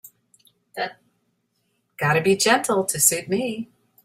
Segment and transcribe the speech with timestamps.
[1.95, 3.69] Gotta be gentle to suit me.